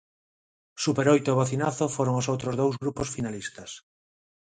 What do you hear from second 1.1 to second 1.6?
e